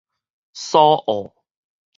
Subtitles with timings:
[0.55, 1.31] 蘇澳